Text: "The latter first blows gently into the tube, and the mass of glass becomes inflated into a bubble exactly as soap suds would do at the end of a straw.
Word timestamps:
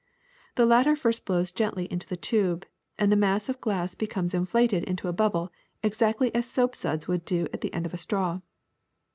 "The 0.55 0.65
latter 0.65 0.95
first 0.95 1.27
blows 1.27 1.51
gently 1.51 1.85
into 1.91 2.07
the 2.07 2.17
tube, 2.17 2.65
and 2.97 3.11
the 3.11 3.15
mass 3.15 3.49
of 3.49 3.61
glass 3.61 3.93
becomes 3.93 4.33
inflated 4.33 4.83
into 4.85 5.07
a 5.07 5.13
bubble 5.13 5.51
exactly 5.83 6.33
as 6.33 6.49
soap 6.49 6.75
suds 6.75 7.07
would 7.07 7.23
do 7.23 7.47
at 7.53 7.61
the 7.61 7.71
end 7.71 7.85
of 7.85 7.93
a 7.93 7.97
straw. 7.99 8.39